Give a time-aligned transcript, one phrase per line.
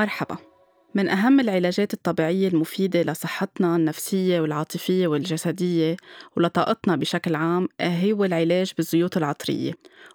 [0.00, 0.36] مرحبا.
[0.94, 5.96] من أهم العلاجات الطبيعية المفيدة لصحتنا النفسية والعاطفية والجسدية
[6.36, 9.72] ولطاقتنا بشكل عام هو العلاج بالزيوت العطرية.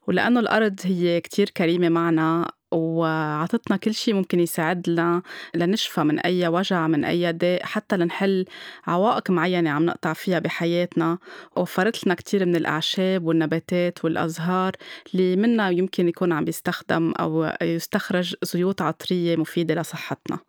[0.07, 5.21] ولأنه الأرض هي كتير كريمة معنا وعطتنا كل شيء ممكن يساعدنا
[5.55, 8.45] لنشفى من أي وجع من أي داء حتى لنحل
[8.87, 11.17] عوائق معينة عم نقطع فيها بحياتنا.
[11.55, 14.71] وفرت لنا كتير من الأعشاب والنباتات والأزهار
[15.13, 20.39] اللي منها يمكن يكون عم بيستخدم أو يستخرج زيوت عطرية مفيدة لصحتنا.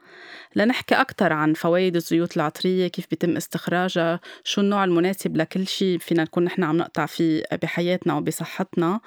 [0.57, 6.23] لنحكي أكثر عن فوائد الزيوت العطرية كيف بيتم استخراجها شو النوع المناسب لكل شيء فينا
[6.23, 9.01] نكون نحن عم نقطع فيه بحياتنا وبصحتنا.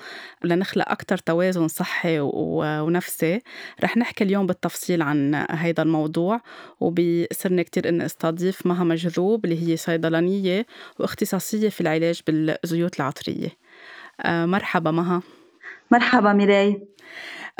[0.43, 3.41] لنخلق أكثر توازن صحي ونفسي.
[3.83, 6.41] رح نحكي اليوم بالتفصيل عن هيدا الموضوع
[6.79, 10.65] وبيسرني كتير إني أستضيف مها مجذوب اللي هي صيدلانية
[10.99, 13.49] واختصاصية في العلاج بالزيوت العطرية.
[14.21, 15.21] آه، مرحبا مها.
[15.91, 16.87] مرحبا ميراي.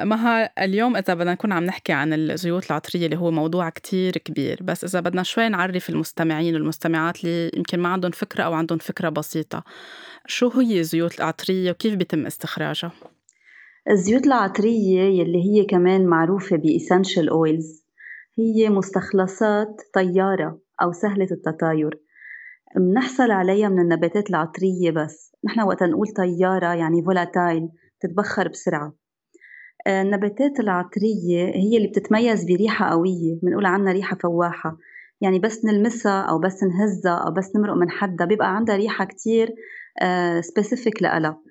[0.01, 4.59] مها اليوم إذا بدنا نكون عم نحكي عن الزيوت العطرية اللي هو موضوع كتير كبير
[4.61, 9.09] بس إذا بدنا شوي نعرف المستمعين والمستمعات اللي يمكن ما عندهم فكرة أو عندهم فكرة
[9.09, 9.63] بسيطة
[10.25, 12.91] شو هي الزيوت العطرية وكيف بيتم استخراجها؟
[13.89, 17.85] الزيوت العطرية يلي هي كمان معروفة بإسنشال أويلز
[18.39, 21.99] هي مستخلصات طيارة أو سهلة التطاير.
[22.77, 28.93] منحصل عليها من النباتات العطرية بس نحن وقت نقول طيارة يعني volatile تتبخر بسرعة.
[29.87, 34.77] آه، النباتات العطرية هي اللي بتتميز بريحة قوية بنقول عنها ريحة فواحة.
[35.21, 39.55] يعني بس نلمسها أو بس نهزها أو بس نمرق من حدها بيبقى عندها ريحة كتير
[40.39, 41.41] specific آه، لها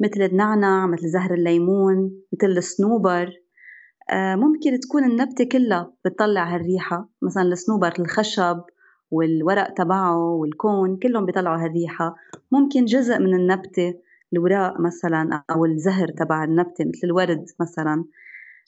[0.00, 3.32] مثل النعنع مثل زهر الليمون مثل الصنوبر
[4.10, 7.08] آه، ممكن تكون النبتة كلها بتطلع هالريحة.
[7.22, 8.60] مثلا الصنوبر الخشب
[9.10, 12.14] والورق تبعه والكون كلهم بيطلعوا هالريحة.
[12.52, 13.94] ممكن جزء من النبتة
[14.36, 18.04] الوراق مثلا أو الزهر تبع النبتة مثل الورد مثلا.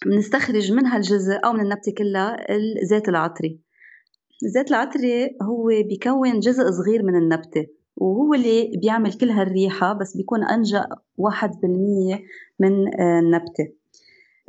[0.06, 2.36] بنستخرج منها الجزء أو من النبتة كلها
[2.82, 3.60] الزيت العطري.
[4.42, 7.66] الزيت العطري هو بيكون جزء صغير من النبتة
[7.96, 12.22] وهو اللي بيعمل كل هالريحة بس بيكون أنجأ واحد بالمية
[12.60, 13.72] من آه، النبتة.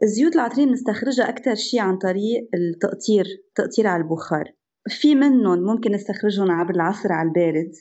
[0.03, 3.25] الزيوت العطرية بنستخرجها أكثر شيء عن طريق التقطير
[3.55, 4.53] تقطير على البخار.
[4.87, 7.71] في منهم ممكن نستخرجهم عبر العصر على البارد.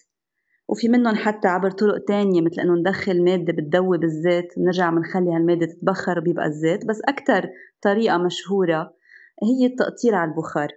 [0.69, 5.67] وفي منهم حتى عبر طرق تانية مثل إنه ندخل مادة بتذوب الزيت بنرجع بنخلي هالمادة
[5.67, 7.49] تتبخر بيبقى الزيت بس أكتر
[7.83, 8.93] طريقة مشهورة
[9.43, 10.69] هي التقطير على البخار.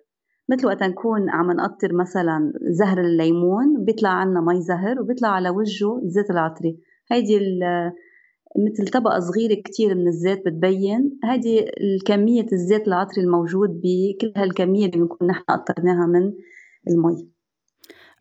[0.50, 5.98] مثل وقت نكون عم نقطر مثلا زهر الليمون بيطلع عنا مي زهر وبيطلع على وجهه
[6.04, 6.80] الزيت العطري.
[7.12, 7.40] هيدي
[8.68, 14.98] مثل طبقة صغيرة كتير من الزيت بتبين هذه الكمية الزيت العطري الموجود بكل هالكمية اللي
[15.00, 16.34] بنكون نحن قطرناها من
[16.90, 17.30] المي.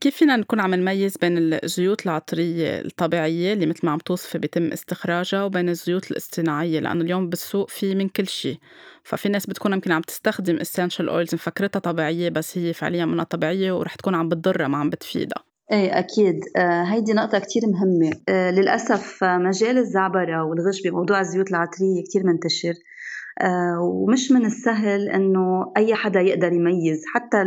[0.01, 4.73] كيف فينا نكون عم نميز بين الزيوت العطرية الطبيعية اللي مثل ما عم توصفي بيتم
[4.73, 8.59] استخراجها وبين الزيوت الاصطناعية؟ لأنه اليوم بالسوق في من كل شيء
[9.03, 13.73] ففي ناس بتكون يمكن عم تستخدم essential oils مفكرتها طبيعية بس هي فعليا منها طبيعية
[13.73, 15.45] ورح تكون عم بتضرها ما عم بتفيدها.
[15.73, 16.41] إيه أكيد.
[16.57, 18.21] آه هيدي نقطة كتير مهمة.
[18.29, 22.75] آه للأسف آه، مجال الزعبرة والغش بموضوع الزيوت العطرية كتير منتشر.
[23.81, 27.03] ومش من السهل إنه أي حدا يقدر يميز.
[27.15, 27.43] حتى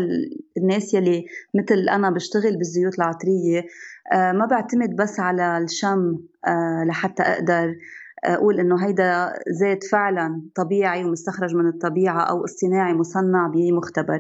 [0.58, 1.26] الناس يلي
[1.56, 3.66] مثل أنا بشتغل بالزيوت العطرية
[4.14, 7.76] آه، ما بعتمد بس على الشم آه، لحتى أقدر
[8.24, 14.20] أقول إنه هيدا زيت فعلا طبيعي ومستخرج من الطبيعة أو اصطناعي مصنع بمختبر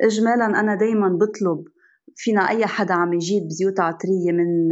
[0.00, 1.64] اجمالا أنا دائما بطلب
[2.16, 4.68] فينا أي حدا عم يجيب زيوت عطرية من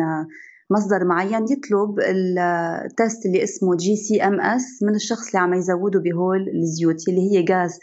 [0.70, 7.08] مصدر معين يطلب ال test اللي اسمه GCMS من الشخص اللي عم يزوده بهول الزيوت
[7.08, 7.78] اللي هي غاز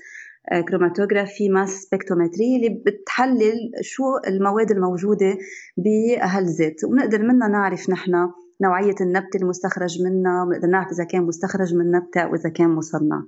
[0.70, 5.38] chromatography mass spectrometry اللي بتحلل شو المواد الموجودة
[5.78, 8.32] بهالزيت وبنقدر منها نعرف نحن
[8.62, 13.24] نوعية النبتة المستخرج منها بنقدر نعرف إذا كان مستخرج من نبتة أو اذا كان مصنع.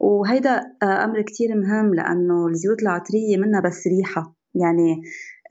[0.00, 4.34] وهيدا آه، أمر كتير مهم لأنه الزيوت العطرية منا بس ريحة.
[4.54, 5.02] يعني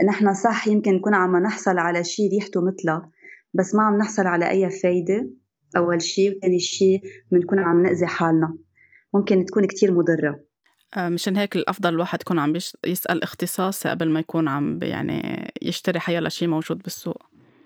[0.05, 3.09] نحن صح يمكن نكون عم نحصل على شيء ريحته مثلها.
[3.53, 5.29] بس ما عم نحصل على أي فايدة.
[5.77, 7.01] أول شيء وثاني شيء
[7.31, 8.57] بنكون عم نأذي حالنا.
[9.13, 10.39] ممكن تكون كتير مضرة.
[10.97, 12.53] آه، مشان هيك الأفضل الواحد يكون عم
[12.85, 17.21] يسأل اختصاصي قبل ما يكون عم يعني يشتري حيلا شيء موجود بالسوق.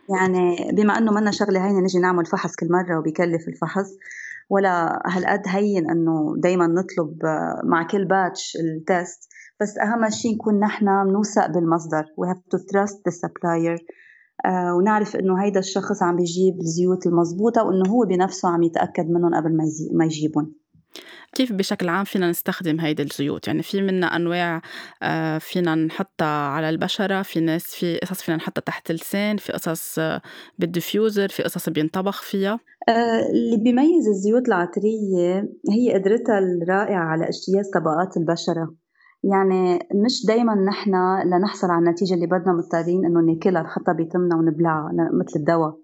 [0.09, 3.89] يعني بما إنه منا شغلة هينة نجي نعمل فحص كل مرة وبيكلف الفحص
[4.49, 9.29] ولا هالقد هين إنه دائما نطلب آه، مع كل باتش التست
[9.61, 12.03] بس أهم شيء نكون نحن بنوثق بالمصدر.
[12.03, 13.77] We have to trust the supplier.
[14.77, 19.57] ونعرف إنه هيدا الشخص عم بيجيب الزيوت المضبوطة وإنه هو بنفسه عم يتأكد منهم قبل
[19.93, 20.53] ما يجيبهم.
[21.33, 24.61] كيف بشكل عام فينا نستخدم هيدي الزيوت؟ يعني في منا أنواع
[25.03, 29.99] آه، فينا نحطها على البشرة في ناس في قصص فينا نحطها تحت اللسان في قصص
[29.99, 30.21] آه،
[30.59, 32.59] بالديفيوزر في قصص بينطبخ فيها.
[32.89, 38.82] آه، اللي بيميز الزيوت العطرية هي قدرتها الرائعة على اجتياز طبقات البشرة.
[39.23, 40.91] يعني مش دايما نحن
[41.25, 45.77] لنحصل على النتيجة اللي بدنا مضطرين إنه ناكلها نحطها بتمنا ونبلعها مثل الدواء.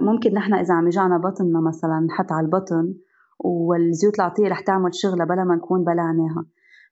[0.00, 2.94] ممكن نحن إذا عم يجعنا بطننا مثلا نحط على البطن
[3.38, 6.44] والزيوت العطرية رح تعمل شغلة بلا ما نكون بلعناها.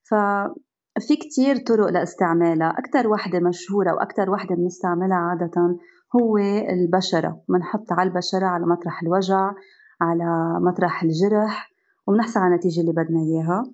[0.02, 2.74] ففي كتير طرق لاستعمالها.
[2.78, 5.76] أكتر وحدة مشهورة وأكتر وحدة بنستعملها عادة
[6.16, 6.38] هو
[6.70, 7.40] البشرة.
[7.48, 9.52] بنحط على البشرة على مطرح الوجع
[10.00, 11.70] على مطرح الجرح
[12.06, 13.64] وبنحصل على النتيجة اللي بدنا إياها.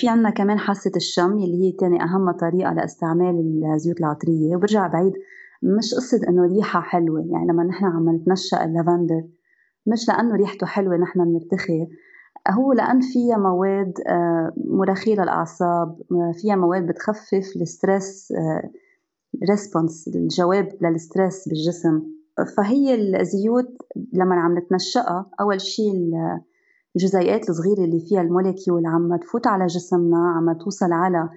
[0.00, 5.12] في عنا كمان حاسة الشم اللي هي تاني أهم طريقة لاستعمال الزيوت العطرية وبرجع بعيد
[5.62, 9.24] مش قصة إنه ريحة حلوة يعني لما نحن عم نتنشأ اللافندر
[9.86, 11.86] مش لأنه ريحته حلوة نحن بنرتخي
[12.48, 15.98] هو لأن فيها مواد آه، مرخية للأعصاب
[16.40, 18.32] فيها مواد بتخفف ال stress
[19.50, 22.02] response آه، الجواب للستريس بالجسم
[22.56, 23.76] فهي الزيوت
[24.12, 26.12] لما عم نتنشأها أول شيء
[26.96, 31.28] الجزيئات الصغيرة اللي فيها ال molecule عم تفوت على جسمنا عم توصل على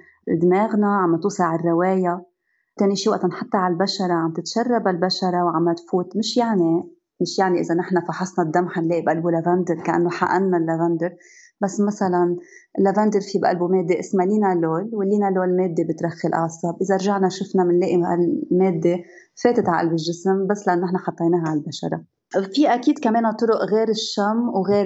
[0.42, 2.26] دماغنا عم توصل على الرواية.
[2.78, 6.18] تاني شيء وقت نحطها على البشرة عم تتشرب البشرة وعم تفوت.
[6.18, 6.84] مش يعني
[7.22, 11.16] مش يعني إذا نحن فحصنا الدم حنلاقي بقلبه لافندر كأنه حقنا اللافندر.
[11.64, 12.38] بس مثلا
[12.80, 16.76] اللافندر في بقلبه ماده اسمها linalool وال linalool ماده بترخي الأعصاب.
[16.82, 19.04] إذا رجعنا شفنا بنلاقي الماده
[19.44, 22.04] فاتت على قلب الجسم بس لأن نحن حطيناها على البشرة.
[22.54, 24.86] في أكيد كمان طرق غير الشم وغير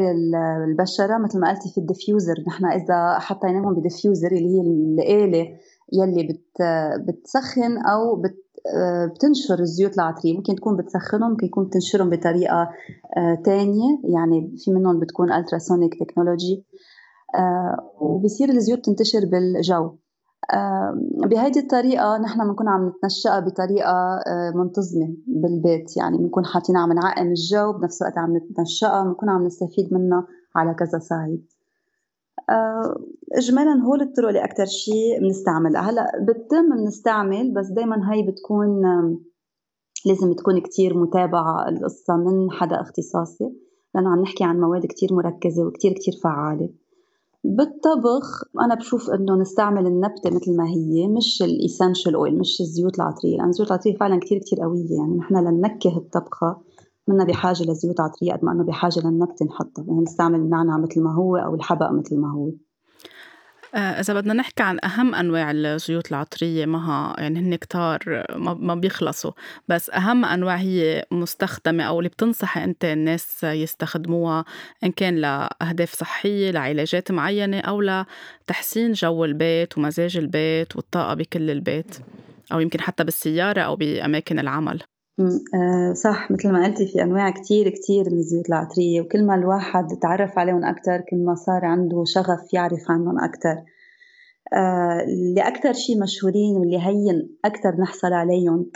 [0.68, 2.36] البشرة مثل ما قلتي في ال diffuser.
[2.48, 5.48] نحن إذا حطيناهم ب diffuser اللي هي الآلة
[5.94, 6.62] يلي بت
[7.08, 8.47] بتسخن أو بت
[9.06, 10.38] بتنشر الزيوت العطرية.
[10.38, 12.70] ممكن تكون بتسخنهم ممكن يكون بتنشرهم بطريقة
[13.18, 14.00] آه، تانية.
[14.04, 16.66] يعني في منهم بتكون ultrasonic technology
[17.36, 19.92] آه، وبصير الزيوت تنتشر بالجو.
[21.26, 24.20] بهيدي الطريقة نحن بنكون عم نتنشأها بطريقة
[24.56, 25.98] منتظمة بالبيت.
[25.98, 30.74] يعني بنكون حاطين عم نعقم الجو بنفس الوقت عم نتنشأها بنكون عم نستفيد منها على
[30.74, 31.46] كذا صعيد.
[31.46, 31.57] آه،
[33.34, 38.82] اجمالا هول الطرق أكثر شيء بنستعملها هلأ بالتم بنستعمل بس دائما هي بتكون
[40.06, 43.52] لازم تكون كتير متابعة القصة من حدا اختصاصي
[43.96, 46.70] لأنه عم نحكي عن مواد كتير مركزة وكتير كتير فعالة.
[47.44, 53.38] بالطبخ أنا بشوف إنه نستعمل النبتة مثل ما هي مش الإيسنشال أويل مش الزيوت العطرية
[53.38, 54.98] لأن الزيوت العطرية فعلا كتير كتير قوية.
[54.98, 56.62] يعني نحن لننكه الطبخة
[57.08, 61.14] منا بحاجة لزيوت عطرية قد ما إنه بحاجة للنبتة نحطها يعني نستعمل النعناع مثل ما
[61.14, 62.52] هو أو الحبق مثل ما هو.
[63.76, 69.32] آه، إذا بدنا نحكي عن أهم أنواع الزيوت العطرية معها يعني هن كتار ما بيخلصوا
[69.68, 74.46] بس أهم أنواع هي مستخدمة أو اللي بتنصح أنت الناس يستخدموها
[74.84, 81.98] إن كان لأهداف صحية لعلاجات معينة أو لتحسين جو البيت ومزاج البيت والطاقة بكل البيت
[82.52, 84.82] أو يمكن حتى بالسيارة أو بأماكن العمل.
[85.20, 89.88] آه صح مثل ما قلتي في أنواع كتير كتير من الزيوت العطرية وكل ما الواحد
[90.02, 93.56] تعرف عليهم أكتر كل ما صار عنده شغف يعرف عنهم أكتر.
[94.54, 98.72] آه اللي أكتر شيء مشهورين واللي هين أكتر نحصل عليهم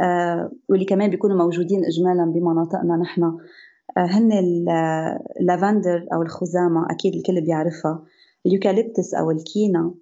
[0.00, 3.38] آه واللي كمان بيكونوا موجودين إجمالا بمناطقنا نحن آه
[3.98, 4.32] هن
[5.40, 8.04] اللافندر أو الخزامة أكيد الكل بيعرفها
[8.46, 9.94] ال eucalyptus أو الكينا.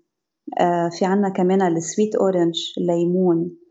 [0.61, 3.64] آه في عنا كمان ال sweet orange الليمون.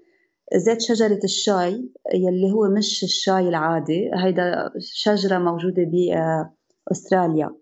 [0.56, 7.56] زيت شجرة الشاي يلي هو مش الشاي العادي هيدا شجرة موجودة بأستراليا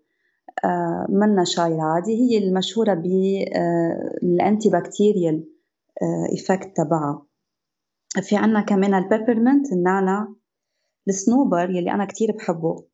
[0.64, 5.44] آه، منا شاي العادي هي المشهورة بال antibacterial
[6.32, 7.26] effect تبعها.
[8.20, 10.28] في عنا كمان ال peppermint النعنع
[11.08, 12.84] الصنوبر يلي أنا كتير بحبه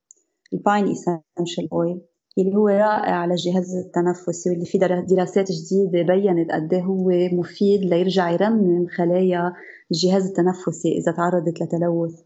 [0.53, 2.01] ال pine essential oil
[2.39, 4.79] اللي هو رائع على الجهاز التنفسي واللي في
[5.09, 9.53] دراسات جديدة بينت قد إيه هو مفيد ليرجع يرمم خلايا
[9.91, 12.21] الجهاز التنفسي إذا تعرضت لتلوث.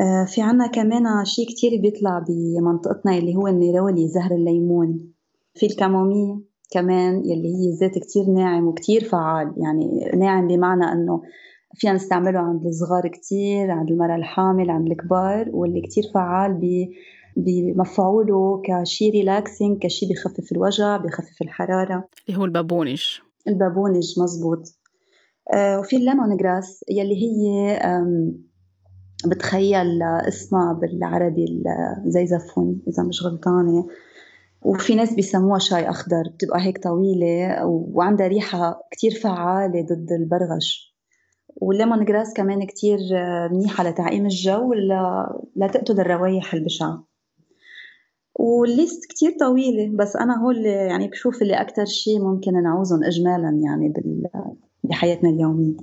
[0.00, 5.12] آه، في عنا كمان شيء كتير بيطلع بمنطقتنا اللي هو ال neroli زهر الليمون.
[5.54, 6.40] في ال camomille
[6.70, 11.22] كمان يلي هي زيت كتير ناعم وكتير فعال يعني ناعم بمعنى أنه
[11.74, 16.60] فينا نستعمله عند الصغار كتير عند المرأة الحامل عند الكبار واللي كتير فعال
[17.36, 22.08] بمفعوله كشي relaxing كشي بخفف الوجع بخفف الحرارة.
[22.28, 23.02] اللي هو البابونج.
[23.48, 24.62] البابونج مزبوط.
[25.54, 27.78] آه، وفي ال lemongrass يلي هي
[29.26, 31.62] بتخيل اسمها بالعربي
[32.06, 33.86] زيزفون إذا مش غلطانة.
[34.62, 40.96] وفي ناس بيسموها شاي أخضر بتبقى هيك طويلة وعندها ريحة كتير فعالة ضد البرغش.
[41.56, 42.98] والليمون جراس كمان كتير
[43.52, 44.72] منيحة لتعقيم الجو
[45.56, 47.09] لتقتل الروايح البشعة.
[48.40, 53.92] والليست كتير طويلة بس أنا هول يعني بشوف اللي أكتر شيء ممكن نعوزهم إجمالا يعني
[54.84, 55.76] بحياتنا اليومية.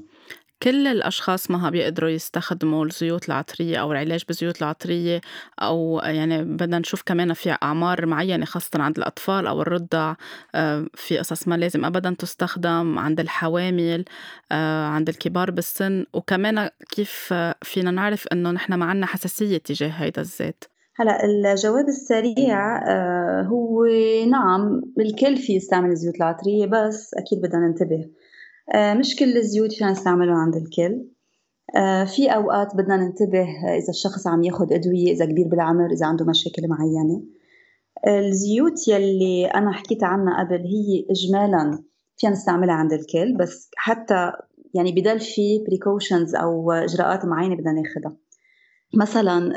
[0.63, 5.21] كل الأشخاص ما بيقدروا يستخدموا الزيوت العطرية أو العلاج بالزيوت العطرية
[5.59, 10.15] أو يعني بدنا نشوف كمان في أعمار معينة خاصة عند الأطفال أو الرضع
[10.55, 14.05] آه، في قصص ما لازم أبدا تستخدم عند الحوامل
[14.51, 20.21] آه، عند الكبار بالسن وكمان كيف فينا نعرف إنه نحن ما عنا حساسية تجاه هيدا
[20.21, 20.63] الزيت.
[20.99, 23.85] هلا الجواب السريع آه، هو
[24.29, 28.09] نعم الكل في يستعمل الزيوت العطرية بس أكيد بدنا ننتبه.
[28.73, 31.07] آه، مش كل الزيوت فينا نستعملهم عند الكل.
[31.75, 36.25] آه، في أوقات بدنا ننتبه إذا الشخص عم ياخد أدوية إذا كبير بالعمر إذا عنده
[36.25, 37.23] مشاكل معينة.
[38.07, 41.83] الزيوت يلي أنا حكيت عنها قبل هي إجمالا
[42.17, 44.31] فينا نستعملها عند الكل بس حتى
[44.73, 48.15] يعني بضل في بريكوشنز أو إجراءات معينة بدنا ناخدها.
[48.93, 49.51] مثلا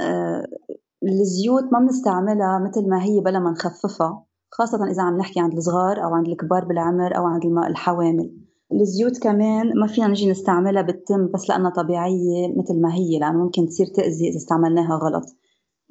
[1.09, 6.05] الزيوت ما بنستعملها مثل ما هي بلا ما نخففها خاصة إذا عم نحكي عند الصغار
[6.05, 8.37] أو عند الكبار بالعمر أو عند الحوامل.
[8.73, 13.67] الزيوت كمان ما فينا نجي نستعملها بالتم بس لأنها طبيعية مثل ما هي لأنه ممكن
[13.67, 15.25] تصير تأذي إذا استعملناها غلط.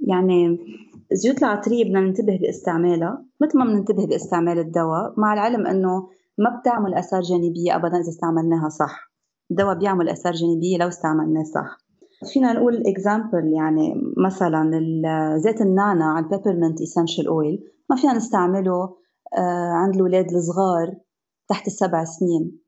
[0.07, 0.59] يعني
[1.11, 3.25] الزيوت العطرية بدنا ننتبه باستعمالها.
[3.41, 8.69] مثل ما بننتبه باستعمال الدواء مع العلم أنه ما بتعمل آثار جانبية أبدا إذا استعملناها
[8.69, 9.11] صح.
[9.51, 11.88] الدواء بيعمل آثار جانبية لو استعملناه صح.
[12.25, 14.71] فينا نقول example يعني مثلا
[15.37, 18.95] زيت النعناع ال peppermint essential oil ما فينا نستعمله
[19.37, 20.95] آه، عند الاولاد الصغار
[21.49, 22.59] تحت السبع سنين.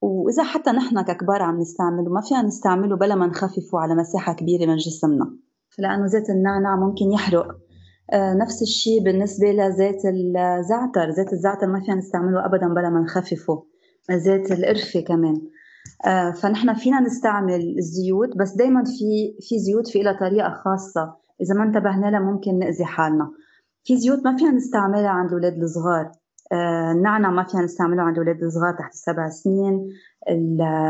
[0.00, 4.66] وإذا حتى نحن ككبار عم نستعمله ما فينا نستعمله بلا ما نخففه على مساحة كبيرة
[4.66, 5.36] من جسمنا.
[5.78, 7.46] لأنه زيت النعناع ممكن يحرق.
[8.12, 11.10] آه، نفس الشيء بالنسبة لزيت الزعتر.
[11.10, 13.62] زيت الزعتر ما فينا نستعمله أبدا بلا ما نخففه.
[14.10, 15.42] زيت القرفة كمان.
[16.42, 21.14] فنحن فينا نستعمل الزيوت بس دائما في في زيوت في لها طريقة خاصة.
[21.40, 23.30] إذا ما انتبهنا لها ممكن نأذي حالنا.
[23.84, 26.10] في زيوت ما فينا نستعملها عند الاولاد الصغار.
[26.52, 29.88] آه، النعنع ما فينا نستعمله عند الاولاد الصغار تحت السبع سنين.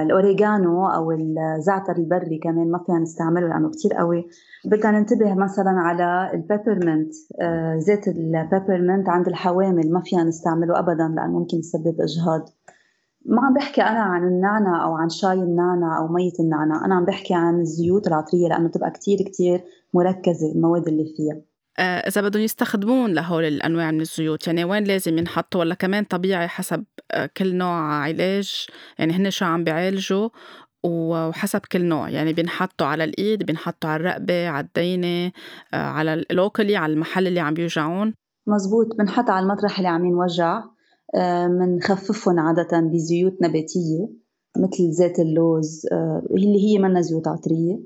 [0.02, 4.28] الاوريجانو أو الزعتر البري كمان ما فينا نستعمله لأنه كثير قوي.
[4.64, 7.14] بدنا ننتبه مثلا على ال peppermint.
[7.40, 12.48] آه، زيت ال peppermint عند الحوامل ما فينا نستعمله ابدا لأنه ممكن يسبب إجهاض.
[13.24, 17.04] ما عم بحكي أنا عن النعنع أو عن شاي النعنع أو مية النعنع أنا عم
[17.04, 21.40] بحكي عن الزيوت العطرية لأنه بتبقى كتير كتير مركزة المواد اللي فيها.
[21.78, 26.48] آه، إذا بدهم يستخدمون لهول الأنواع من الزيوت يعني وين لازم ينحطوا؟ ولا كمان طبيعي
[26.48, 28.66] حسب آه، كل نوع علاج؟
[28.98, 30.28] يعني هن شو عم بيعالجوا
[30.84, 35.32] وحسب كل نوع يعني بينحطوا على الإيد بينحطوا على الرقبة على الدينة
[35.74, 38.14] آه، على اللوكلي على المحل اللي عم بيوجعون.
[38.46, 40.62] مزبوط بنحط على المطرح اللي عم ينوجع.
[41.48, 44.08] بنخففهم عادة بزيوت نباتية
[44.56, 47.80] مثل زيت اللوز آه، اللي هي منا زيوت عطرية.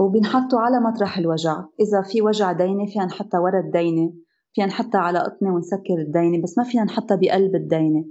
[0.00, 1.64] وبينحطوا على مطرح الوجع.
[1.80, 4.12] إذا في وجع دينة فينا نحطها ورا الدينة
[4.54, 8.04] فينا نحطها على قطنة ونسكر الدينة بس ما فينا نحطها بقلب الدينة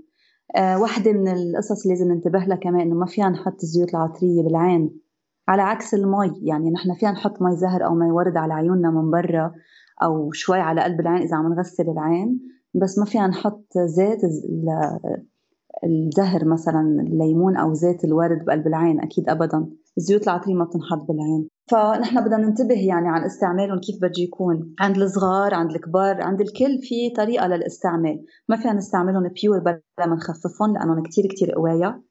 [0.55, 4.43] أه واحدة من القصص اللي لازم ننتبه لها كمان إنه ما فينا نحط الزيوت العطرية
[4.43, 4.99] بالعين.
[5.47, 9.11] على عكس المي يعني نحن فينا نحط مي زهر أو مي ورد على عيوننا من
[9.11, 9.51] برا
[10.03, 12.39] أو شوي على قلب العين إذا عم نغسل العين.
[12.73, 14.21] بس ما فينا نحط زيت
[15.83, 19.69] الزهر مثلا الليمون أو زيت الورد بقلب العين أكيد ابدا.
[19.97, 21.47] الزيوت العطرية ما بتنحط بالعين.
[21.71, 24.75] فنحن بدنا ننتبه يعني عن استعمالهم كيف بده يكون.
[24.79, 28.25] عند الصغار عند الكبار عند الكل في طريقة للاستعمال.
[28.49, 32.01] ما فينا نستعملهم بيور بلا ما نخففهم لأنهم كتير كتير قوايا.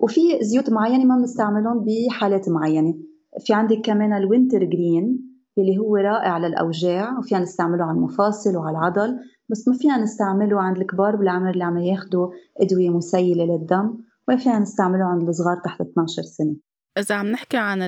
[0.00, 2.94] وفي زيوت معينة ما بنستعملهم بحالات معينة.
[3.38, 9.18] في عندك كمان ال wintergreen اللي هو رائع للأوجاع وفينا نستعمله على المفاصل وعلى العضل.
[9.48, 12.30] بس ما فينا نستعمله عند الكبار بالعمر اللي عم ياخدوا
[12.60, 16.56] أدوية مسيلة للدم ولا فينا نستعمله عند الصغار تحت 12 سنة.
[16.98, 17.78] إذا عم نحكي عن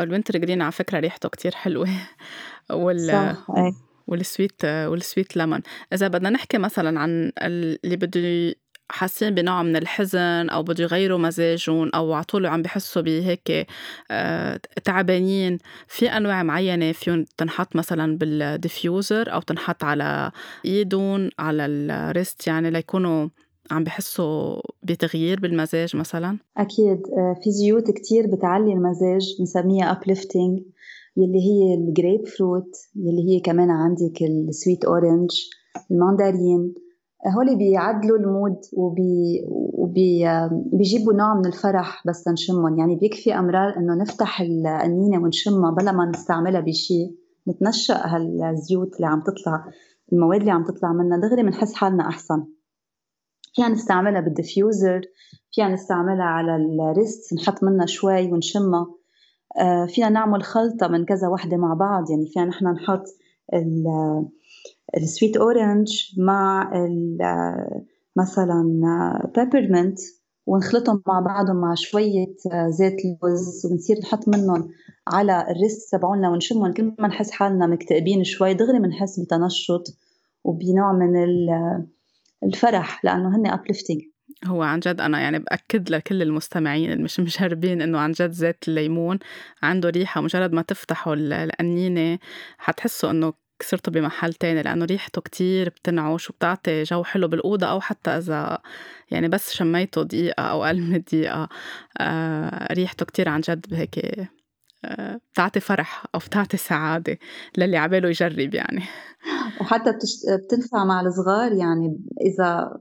[0.00, 1.88] ال wintergreen على فكرة ريحته كتير حلوة.
[2.70, 3.46] وال صح.
[4.06, 5.60] وال sweet وال sweet lemon
[5.92, 8.54] إذا بدنا نحكي مثلا عن اللي بده
[8.88, 13.66] حاسين بنوع من الحزن أو بده يغيروا مزاجهم أو على طول عم بحسوا بهيك
[14.10, 15.58] آه، تعبانين.
[15.88, 20.30] في أنواع معينة فيهم تنحط مثلا بال diffuser أو تنحط على
[20.64, 23.28] إيدهم على ال wrist يعني ليكونوا
[23.70, 30.62] عم بحسوا بتغيير بالمزاج مثلا؟ أكيد آه، في زيوت كتير بتعلي المزاج بنسميها uplifting
[31.16, 35.30] يلي هي الجريب فروت يلي هي كمان عندك ال sweet orange
[35.90, 36.74] ال mandarin
[37.34, 42.78] هول بيعدلوا ال mood وبي وبي بيجيبوا نوع من الفرح بس نشمهم.
[42.78, 47.16] يعني بيكفي أمرار إنه نفتح القنينة ونشمها بلا ما نستعملها بشيء
[47.48, 49.64] نتنشق هالزيوت اللي عم تطلع
[50.12, 51.18] المواد اللي عم تطلع منها.
[51.18, 52.44] دغري بنحس حالنا أحسن.
[53.54, 55.00] فينا نستعملها بال diffuser
[55.52, 58.86] فينا نستعملها على ال wrist نحط منها شوي ونشمها.
[59.60, 62.10] آه، فينا نعمل خلطة من كذا وحدة مع بعض.
[62.10, 63.04] يعني فينا نحن نحط
[64.96, 65.88] ال sweet orange
[66.18, 66.70] مع
[68.16, 68.62] مثلا
[69.36, 69.98] peppermint
[70.46, 72.34] ونخلطهم مع بعضهم مع شوية
[72.68, 74.68] زيت لوز ونصير نحط منهم
[75.08, 76.72] على ال wrist تبعولنا ونشمهم.
[76.72, 79.82] كل ما نحس حالنا مكتئبين شوي دغري بنحس بتنشط
[80.44, 81.10] وبنوع من
[82.44, 84.16] الفرح لأنه هن uplifting.
[84.44, 88.68] هو عن جد أنا يعني بأكد لكل المستمعين اللي مش مجربين إنه عن جد زيت
[88.68, 89.18] الليمون
[89.62, 92.18] عنده ريحة مجرد ما تفتحوا القنينة
[92.58, 93.32] حتحسوا إنه
[93.62, 98.58] صرتوا بمحل تاني لأنه ريحته كتير بتنعش وبتعطي جو حلو بالأوضة أو حتى إذا
[99.10, 101.48] يعني بس شميته دقيقة أو أقل من دقيقة
[102.00, 104.28] آه ريحته كتير عن جد هيك
[104.84, 107.18] آه بتعطي فرح أو بتعطي سعادة
[107.58, 108.82] للي عباله يجرب يعني.
[109.60, 109.92] وحتى
[110.44, 112.78] بتنفع مع الصغار يعني إذا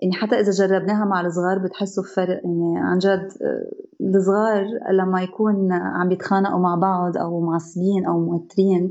[0.00, 5.72] يعني حتى إذا جربناها مع الصغار بتحسوا بفرق يعني عن جد آه، الصغار لما يكون
[5.72, 8.90] عم بيتخانقوا مع بعض أو معصبين أو موترين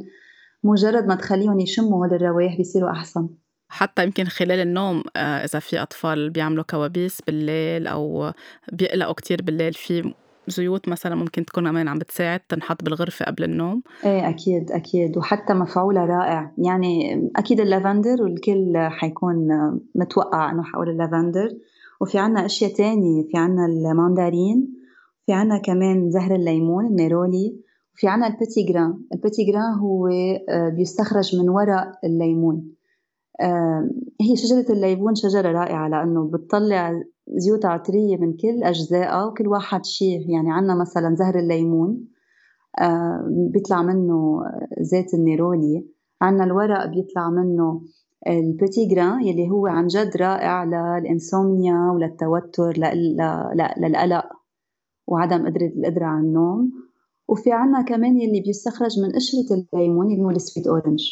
[0.65, 3.29] مجرد ما تخليهم يشموا هول الروائح بيصيروا أحسن.
[3.67, 8.31] حتى يمكن خلال النوم آه، إذا في أطفال بيعملوا كوابيس بالليل أو
[8.72, 10.13] بيقلقوا كتير بالليل في
[10.48, 13.84] زيوت مثلا ممكن تكون كمان عم بتساعد تنحط بالغرفة قبل النوم.
[14.05, 15.17] إيه أكيد أكيد.
[15.17, 16.51] وحتى مفعولها رائع.
[16.57, 19.48] يعني أكيد اللافندر والكل حيكون
[19.95, 21.50] متوقع إنه حقول اللافندر.
[22.01, 24.74] وفي عنا أشياء تانية في عنا الماندارين
[25.25, 27.64] في عنا كمان زهر الليمون ال neroli.
[27.95, 30.07] في عنا ال petit grain ال petit grain هو
[30.49, 32.75] آه، بيستخرج من ورق الليمون.
[33.41, 33.89] آه،
[34.21, 40.29] هي شجرة الليمون شجرة رائعة لأنه بتطلع زيوت عطرية من كل أجزائها وكل واحد شيء.
[40.29, 42.07] يعني عنا مثلا زهر الليمون
[42.81, 44.41] آه، بيطلع منه
[44.79, 45.86] زيت ال neroli.
[46.21, 47.81] عنا الورق بيطلع منه
[48.27, 52.73] ال petit grain يلي هو عن جد رائع لل insomnia وللتوتر
[53.77, 54.25] للقلق
[55.07, 56.85] وعدم قدرة القدرة على النوم.
[57.27, 61.12] وفي عنا كمان يلي بيستخرج من قشرة الليمون اللي هو ال sweet orange.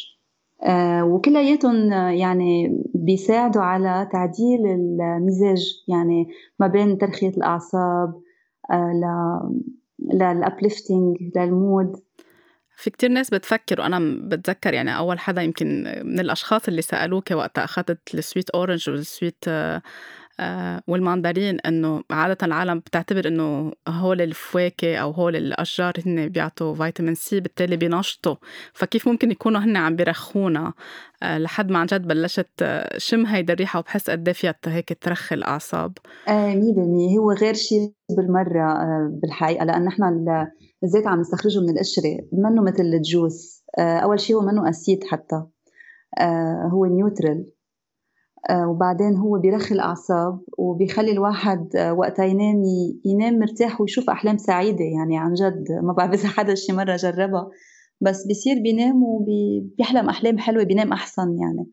[0.62, 6.28] آه وكلياتهم يعني بيساعدوا على تعديل المزاج يعني
[6.60, 8.20] ما بين ترخية الأعصاب
[8.72, 9.54] آه
[10.12, 11.96] لل uplifting لل mood.
[12.76, 15.66] في كتير ناس بتفكر وأنا بتذكر يعني أول حدا يمكن
[16.04, 19.82] من الأشخاص اللي سألوك وقت أخذت ال sweet orange وال sweet آه
[20.40, 27.14] آه، والماندارين إنه عادة العالم بتعتبر إنه هول الفواكه أو هول الأشجار هن بيعطوا vitamin
[27.14, 28.36] C بالتالي بينشطوا.
[28.72, 30.72] فكيف ممكن يكونوا هن عم بيرخونا؟
[31.22, 35.34] آه، لحد ما عن جد بلشت آه، شم هيدا الريحة وبحس قد فيها هيك ترخي
[36.28, 37.18] آه مية بالمية.
[37.18, 38.78] هو غير شيء بالمرة
[39.22, 39.64] بالحقيقة.
[39.64, 40.02] لأن نحن
[40.84, 43.64] الزيت عم نستخرجه من القشرة منه مثل ال juice.
[43.78, 45.42] أول شيء هو منه acid حتى.
[46.72, 47.53] هو neutral
[48.52, 52.62] وبعدين هو بيرخي الأعصاب وبيخلي الواحد آه، وقتها ينام
[53.04, 54.84] ينام مرتاح ويشوف أحلام سعيدة.
[54.84, 57.50] يعني عن جد ما بعرف إذا حدا شي مرة جربها.
[58.00, 61.70] بس بصير بينام وبيحلم أحلام حلوة بينام أحسن يعني.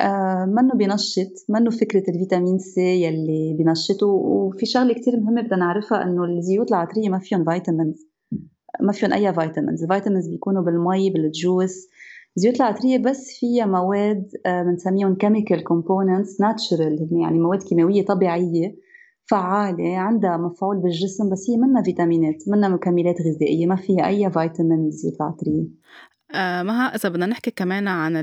[0.00, 4.06] آه منه بينشط منه فكرة ال vitamin C يلي بينشطه.
[4.06, 8.06] وفي شغلة كتير مهمة بدنا نعرفها إنه الزيوت العطرية ما فيهم vitamins
[8.80, 11.88] ما فيهم أي vitamins ال vitamins بيكونوا بالمي بال juice.
[12.36, 18.76] الزيوت العطرية بس فيها مواد بنسميهم chemical components natural يعني مواد كيماوية طبيعية
[19.30, 24.86] فعالة عندها مفعول بالجسم بس هي منها فيتامينات منها مكملات غذائية ما فيها أي فيتامين
[24.86, 25.64] الزيوت العطرية.
[26.34, 28.16] آه مها إذا بدنا نحكي كمان عن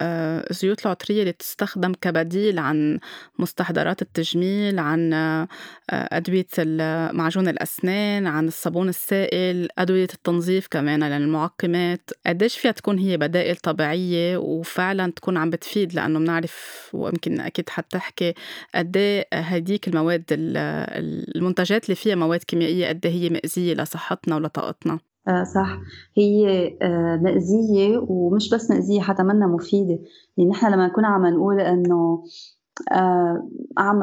[0.00, 2.98] آه، الزيوت العطرية اللي تستخدم كبديل عن
[3.38, 5.48] مستحضرات التجميل عن آه،
[5.90, 6.46] أدوية
[7.12, 12.10] معجون الأسنان عن الصابون السائل أدوية التنظيف كمان للمعقمات.
[12.26, 18.34] قديش فيها تكون هي بدائل طبيعية وفعلا تكون عم بتفيد؟ لأنه بنعرف ويمكن أكيد حتحكي
[18.74, 24.98] قد إيه هديك المواد المنتجات اللي فيها مواد كيميائية قد إيه هي مأذية لصحتنا ولطاقتنا.
[25.28, 25.78] آه صح.
[26.16, 29.98] هي آه مأزية ومش بس مأزية حتى منا مفيدة.
[30.36, 32.22] يعني نحن لما نكون عم نقول إنه
[32.92, 34.00] آه عم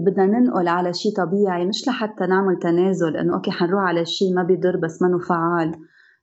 [0.00, 4.42] بدنا ننقل على شيء طبيعي مش لحتى نعمل تنازل إنه أوكي حنروح على شيء ما
[4.42, 5.72] بيضر بس منه فعال.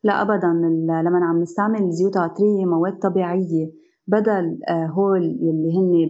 [0.04, 0.48] لا أبدا.
[1.04, 3.72] لما عم نستعمل زيوت عطرية مواد طبيعية
[4.08, 6.10] بدل آه هول يلي هن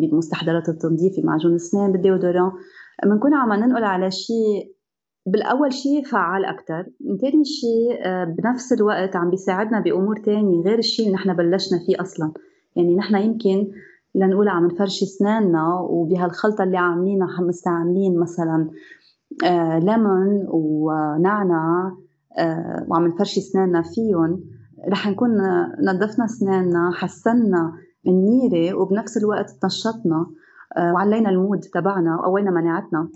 [0.00, 2.52] بالمستحضرات التنظيف معجون الأسنان بالديودوران
[3.04, 4.71] بنكون عم ننقل على شيء
[5.26, 6.86] بالأول شيء فعال أكثر
[7.20, 12.00] ثاني شيء آه، بنفس الوقت عم بيساعدنا بأمور تانية غير الشيء اللي نحن بلشنا فيه
[12.00, 12.32] أصلا.
[12.76, 13.68] يعني نحن يمكن
[14.14, 18.70] لنقول عم نفرشي أسناننا وبهالخلطة اللي عاملينها مستعملين مثلا
[19.44, 21.92] آه ليمون ونعنع
[22.38, 24.40] آه وعم نفرشي أسناننا فيهم
[24.88, 25.30] رح نكون
[25.82, 27.72] نظفنا أسناننا حسنا
[28.06, 30.26] النيرة وبنفس الوقت نشطنا
[30.76, 33.08] آه وعلينا ال mood تبعنا وقوينا مناعتنا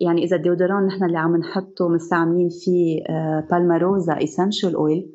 [0.00, 3.02] يعني إذا ال déodorant نحن اللي عم نحطه مستعملين فيه
[3.50, 5.10] palmarosa essential oil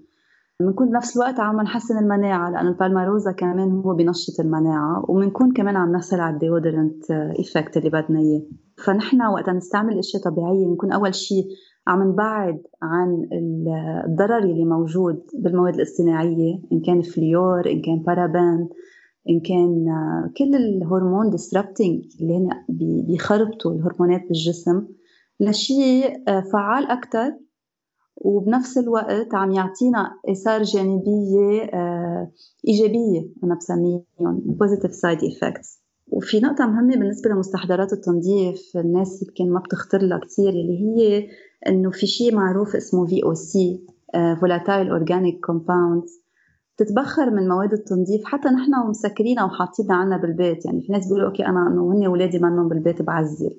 [0.60, 5.76] بنكون بنفس الوقت عم نحسن المناعة لأنه ال palmarosa كمان هو بنشط المناعة وبنكون كمان
[5.76, 8.42] عم نحصل على ال deodorant effect اللي بدنا إياه.
[8.86, 10.66] فنحن وقت نستعمل أشياء طبيعية.
[10.68, 11.48] بنكون أول شيء
[11.88, 13.28] عم نبعد عن
[14.08, 18.68] الضرر اللي موجود بالمواد الاصطناعية إن كان fluor إن كان بارابان
[19.30, 19.86] إن كان
[20.38, 22.50] كل ال hormone disrupting اللي هن
[23.08, 24.88] بيخربطوا الهرمونات بالجسم
[25.40, 27.34] لشيء فعال أكثر
[28.18, 32.32] وبنفس الوقت عم يعطينا آثار جانبية آه،
[32.68, 34.06] إيجابية أنا بسميهم
[34.64, 35.80] positive side effects.
[36.08, 41.28] وفي نقطة مهمة بالنسبة لمستحضرات التنظيف الناس يمكن ما بتخطر لها كثير اللي هي
[41.68, 43.86] إنه في شيء معروف اسمه VOC
[44.16, 46.29] volatile organic compounds.
[46.80, 50.66] تتبخر من مواد التنظيف حتى نحن ومسكرينها وحاطينها عنا بالبيت.
[50.66, 53.58] يعني في ناس بيقولوا okay أنا إنه هن اولادي منهم بالبيت بعزل.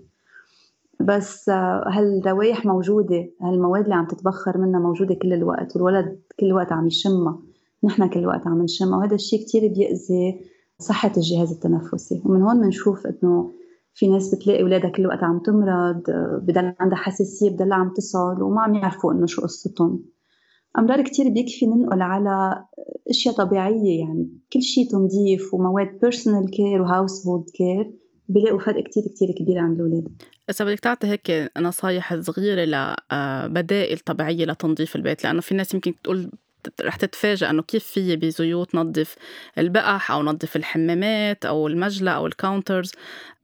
[1.00, 1.50] بس
[1.86, 7.38] هالروائح موجودة هالمواد اللي عم تتبخر منها موجودة كل الوقت والولد كل الوقت عم يشمها.
[7.84, 10.40] نحن كل الوقت عم نشمها وهذا الشيء كتير بيأذي
[10.78, 12.22] صحة الجهاز التنفسي.
[12.24, 13.50] ومن هون بنشوف إنه
[13.94, 16.02] في ناس بتلاقي أولادها كل الوقت عم تمرض
[16.42, 20.02] بضل عندها حساسية بضل عم تسعل وما عم يعرفوا إنه شو قصتهم.
[20.78, 22.64] أمرار كتير بيكفي ننقل على
[23.10, 27.92] أشياء طبيعية يعني كل شيء تنظيف ومواد personal care و household care
[28.28, 30.22] بيلاقوا فرق كتير كتير كبير عند الأولاد.
[30.50, 35.94] إذا بدك تعطي هيك نصايح صغيرة لبدائل آه، طبيعية لتنظيف البيت لأنه في ناس يمكن
[36.04, 36.30] تقول
[36.82, 39.16] رح تتفاجئ إنه كيف في بزيوت نظف
[39.58, 42.92] البقح أو نظف الحمامات أو المجلى أو الكاونترز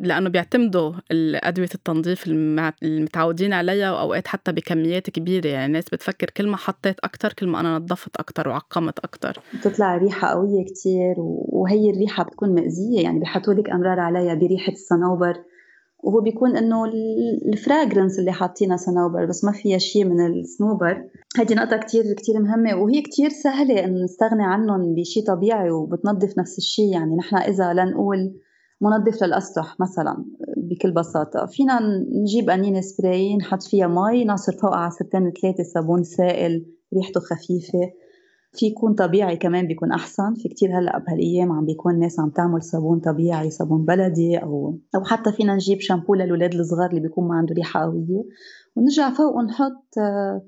[0.01, 2.27] لأنه بيعتمدوا ادويه التنظيف
[2.83, 5.47] المتعودين عليها وأوقات حتى بكميات كبيرة.
[5.47, 9.97] يعني الناس بتفكر كل ما حطيت أكثر كل ما أنا نظفت أكثر وعقمت أكثر بتطلع
[9.97, 13.03] ريحة قوية كتير وهي الريحة بتكون مأذية.
[13.03, 15.37] يعني بحطوا لك أمرار عليها بريحة الصنوبر.
[16.07, 16.85] وهو بيكون إنه
[17.53, 21.05] الفراجرنس اللي حاطينها صنوبر بس ما فيها شيء من الصنوبر.
[21.39, 26.59] هذه نقطة كتير كتير مهمة وهي كتير سهلة انه نستغني عنهم بشيء طبيعي وبتنظف نفس
[26.59, 28.35] الشيء يعني نحن إذا لنقول
[28.81, 30.25] منظف للأسطح مثلا
[30.57, 31.79] بكل بساطة فينا
[32.23, 37.93] نجيب قنينة سبراي نحط فيها مي نعصر فوقها عصرتين ثلاثة صابون سائل ريحته خفيفة.
[38.57, 40.35] في يكون طبيعي كمان بيكون أحسن.
[40.35, 45.05] في كتير هلأ بهالأيام عم بيكون ناس عم تعمل صابون طبيعي صابون بلدي أو أو
[45.05, 48.25] حتى فينا نجيب شامبو للاولاد الصغار اللي بيكون ما عنده ريحة قوية.
[48.77, 50.43] ونرجع فوق ونحط آه،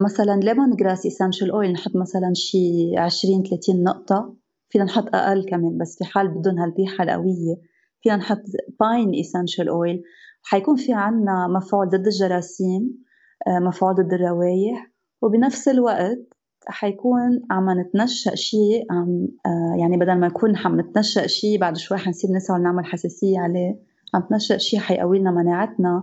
[0.00, 4.36] مثلا ليمون جراس اسانشال اويل نحط مثلا شي 20 30 نقطة.
[4.68, 7.56] فينا نحط أقل كمان بس في حال بدهم هالريحة القوية.
[8.00, 8.42] فينا نحط
[8.80, 10.02] باين اسانشال اويل
[10.42, 13.04] حيكون في عنا مفعول ضد الجراثيم
[13.46, 14.90] آه، مفعول ضد الروائح
[15.22, 21.58] وبنفس الوقت حيكون عم نتنشأ شيء عم آه يعني بدل ما نكون عم نتنشأ شيء
[21.58, 23.78] بعد شوي حنصير نسعى نعمل حساسية عليه
[24.14, 26.02] عم نتنشق شيء حيقوي لنا مناعتنا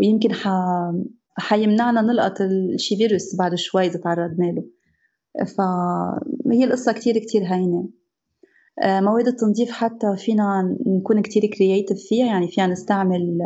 [0.00, 0.48] ويمكن ح...
[1.38, 2.38] حيمنعنا نلقط
[2.76, 4.64] شي فيروس بعد شوي إذا تعرضنا له.
[5.44, 7.88] فهي القصة كتير كتير هينة.
[8.82, 13.38] آه مواد التنظيف حتى فينا نكون كتير creative فيها يعني فينا نستعمل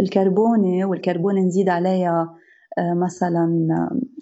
[0.00, 2.36] الكربونة والكربونة نزيد عليها آه،
[2.78, 3.68] مثلا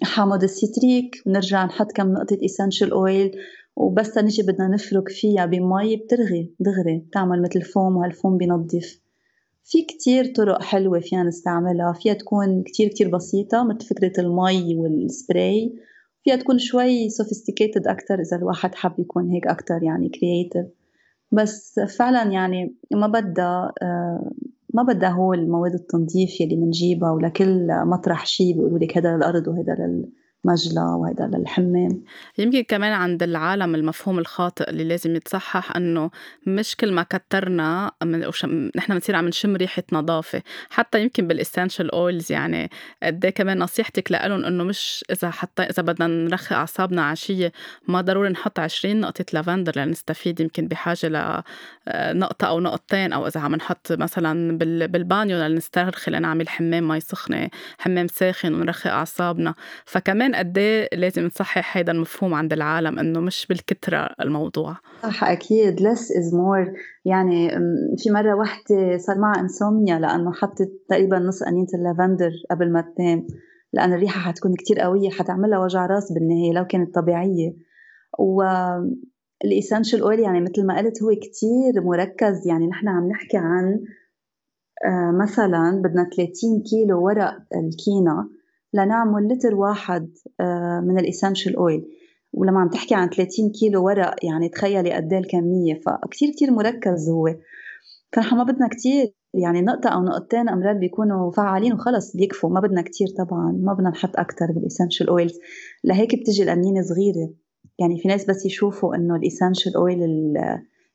[0.03, 3.31] حامض السيتريك ونرجع نحط كم نقطة essential oil
[3.75, 8.99] وبس نجي بدنا نفرك فيها بمي بترغي دغري بتعمل مثل فوم وهالفوم بينظف
[9.65, 11.93] في كتير طرق حلوة فينا نستعملها.
[11.93, 15.73] فيها تكون كتير كتير بسيطة مثل فكرة المي والسبراي.
[16.23, 20.65] فيها تكون شوي sophisticated أكتر إذا الواحد حب يكون هيك أكتر يعني creative
[21.31, 24.31] بس فعلا يعني ما بدها آه،
[24.73, 29.75] ما بدها هو المواد التنظيف يلي بنجيبها ولكل مطرح شيء بيقولوا لك هذا للأرض وهذا
[29.75, 32.01] للمجلى وهذا للحمام.
[32.37, 36.11] يمكن كمان عند العالم المفهوم الخاطئ اللي لازم يتصحح إنه
[36.47, 38.31] مش كل ما كترنا
[38.75, 40.41] نحن بنصير عم نشم ريحة نظافة.
[40.69, 42.69] حتى يمكن بال essential oils يعني
[43.03, 47.51] قد إيه كمان نصيحتك لهم إنه مش إذا حتى إذا بدنا نرخي أعصابنا عشيه
[47.87, 51.07] ما ضروري نحط 20 نقطة لافندر لنستفيد يمكن بحاجة
[51.87, 58.07] لنقطه أو نقطتين أو إذا عم نحط مثلا بالبانيو لنسترخي لنعمل حمام مي سخنة حمام
[58.07, 59.53] ساخن ونرخي أعصابنا.
[59.85, 64.77] فكمان قد إيه لازم نصحح هذا المفهوم عند العالم إنه مش بالكترة الموضوع.
[65.03, 65.79] صح أكيد.
[65.79, 66.79] Less is more.
[67.05, 67.49] يعني
[67.97, 73.27] في مرة وحدة صار معها انسوميا لأنه حطت تقريبا نص قنينة اللافندر قبل ما تنام.
[73.73, 77.53] لأن الريحة حتكون كتير قوية حتعملها وجع راس بالنهاية لو كانت طبيعية.
[78.19, 78.43] و
[79.45, 82.47] الإيسانشال أويل يعني مثل ما قلت هو كتير مركز.
[82.47, 83.79] يعني نحن عم نحكي عن
[84.85, 88.29] آه، مثلا بدنا 30 كيلو ورق الكينا
[88.73, 90.09] لنعمل لتر واحد
[90.39, 91.85] آه، من ال essential oil
[92.33, 95.79] ولما عم تحكي عن 30 كيلو ورق يعني تخيلي قد إيه الكمية.
[95.85, 97.35] فكتير كتير مركز هو.
[98.13, 102.49] فنحن ما بدنا كتير يعني نقطة أو نقطتين أمرار بيكونوا فعالين وخلص بيكفوا.
[102.49, 103.59] ما بدنا كتير طبعا.
[103.63, 105.39] ما بدنا نحط أكتر بال essential oils
[105.83, 107.29] لهيك بتجي القنينة صغيرة.
[107.79, 110.03] يعني في ناس بس يشوفوا إنه ال essential oil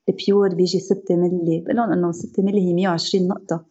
[0.08, 3.64] ال pure بيجي 6 ملي بقول لهم إنه 6 ملي هي 120 نقطة.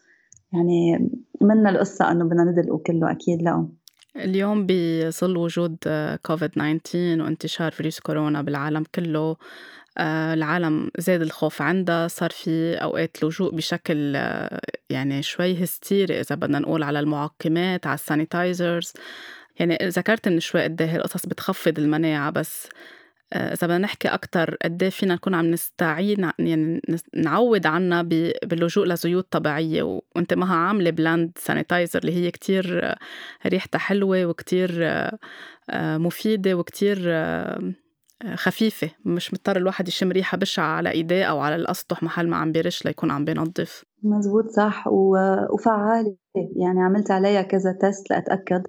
[0.53, 1.09] يعني
[1.41, 3.67] منا القصة إنه بدنا ندلقوا كله أكيد لا
[4.17, 5.77] اليوم بظل وجود
[6.23, 9.37] كوفيد 19 وانتشار فيروس كورونا بالعالم كله.
[9.97, 12.07] آه، العالم زاد الخوف عندها.
[12.07, 17.95] صار في أوقات لجوء بشكل آه، يعني شوي هستيري إذا بدنا نقول على المعقمات على
[17.95, 18.93] ال sanitizers
[19.59, 22.69] يعني ذكرت من شوي قد إيه القصص بتخفض المناعة بس آه،
[23.33, 26.81] إذا بدنا نحكي أكتر قد إيه فينا نكون عم نستعين يعني
[27.15, 28.01] نعوض عنها
[28.43, 29.83] باللجوء لزيوت طبيعية.
[30.15, 32.95] وأنت مها عاملة blend sanitizer اللي هي كتير
[33.47, 34.71] ريحتها حلوة وكتير
[35.73, 36.97] مفيدة وكتير
[38.35, 38.89] خفيفة.
[39.05, 42.85] مش مضطر الواحد يشم ريحة بشعة على إيديه أو على الأسطح محل ما عم بيرش
[42.85, 44.87] ليكون عم بينظف مزبوط صح.
[45.53, 46.15] وفعالة.
[46.35, 48.63] يعني عملت عليها كذا test لأتأكد.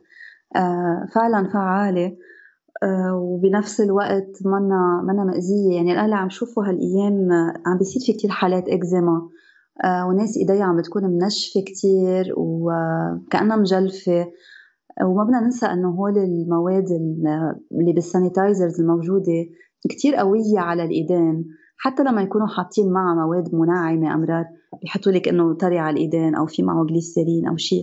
[0.57, 2.07] آه، فعلا فعالة.
[2.07, 2.17] آه،
[3.15, 5.77] وبنفس الوقت منا منا مأذية.
[5.77, 7.29] يعني الآن عم شوفه هالأيام
[7.67, 9.29] عم بيصير في كتير حالات إكزيما
[9.85, 14.27] آه، وناس إيديها عم بتكون منشفة كتير وكأنها مجلفة.
[15.05, 16.91] وما بدنا ننسى إنه هول المواد
[17.73, 19.47] اللي بال sanitizers الموجودة
[19.91, 21.45] كتير قوية على الإيدين.
[21.79, 24.45] حتى لما يكونوا حاطين معها مواد منعمه امرار
[24.83, 27.83] بيحطوا لك إنه طري على الإيدين أو في معه جليسرين أو شيء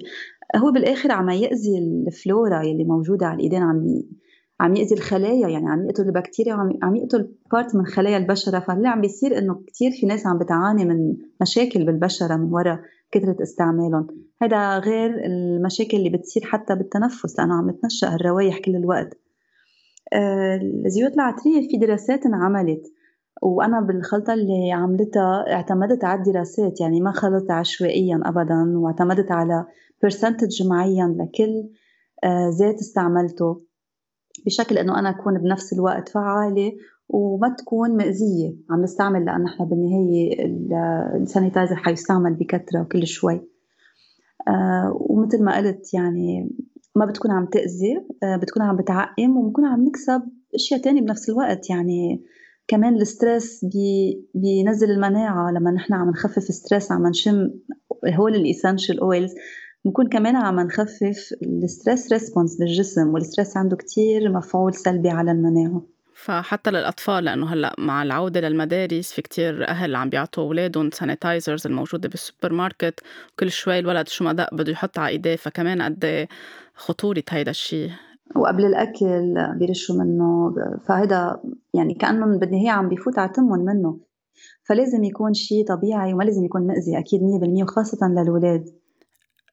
[0.56, 1.78] هو بالآخر عم يأذي
[2.08, 3.84] الفلورا يلي موجودة على الإيدين عم
[4.60, 8.60] عم يأذي الخلايا يعني عم يقتل البكتيريا وعم عم يقتل part من خلايا البشرة.
[8.60, 12.80] فاللي عم بيصير إنه كثير في ناس عم بتعاني من مشاكل بالبشرة من وراء
[13.12, 14.08] كثرة استعمالهم.
[14.41, 19.18] هذا غير المشاكل اللي بتصير حتى بالتنفس لأنه عم تنشأ الروايح كل الوقت.
[20.13, 22.82] آه، الزيوت العطرية في دراسات انعملت
[23.41, 29.65] وأنا بالخلطة اللي عملتها اعتمدت على الدراسات يعني ما خلطت عشوائيا ابدا واعتمدت على
[30.04, 31.70] برسنتج معين لكل
[32.24, 33.62] آه، زيت استعملته.
[34.45, 36.71] بشكل إنه أنا أكون بنفس الوقت فعالة
[37.10, 38.56] وما تكون مأذية.
[38.69, 40.45] عم نستعمل لأن إحنا بالنهاية
[41.22, 43.41] ال sanitizer حيستعمل بكثرة كل شوي.
[44.48, 46.50] آه ومثل ما قلت يعني
[46.95, 50.21] ما بتكون عم تأذي آه بتكون عم بتعقم وبنكون عم نكسب
[50.56, 51.69] أشياء تانية بنفس الوقت.
[51.69, 52.24] يعني
[52.67, 57.50] كمان ال stress بي بينزل المناعة لما نحن عم نخفف stress عم نشم
[58.13, 59.34] هول ال essential oils
[59.86, 65.32] بنكون كمان عم نخفف ال stress response بالجسم وال stress عنده كتير مفعول سلبي على
[65.32, 65.82] المناعة.
[66.13, 72.10] فحتى للأطفال لأنه هلأ مع العودة للمدارس في كتير أهل عم بيعطوا أولادهم sanitizers الموجودة
[72.10, 73.00] بالسوبر ماركت
[73.39, 76.28] كل شوي الولد شو ما دق بده يحط على إيديه فكمان قد
[76.76, 77.91] خطورة هيدا الشيء
[78.36, 80.56] وقبل الأكل بيرشوا منه
[80.88, 81.41] فهذا
[81.74, 84.00] يعني كأنهم بالنهاية عم بيفوت على تمهم منه.
[84.63, 88.65] فلازم يكون شيء طبيعي وما لازم يكون مأذي أكيد 100% وخاصة للولاد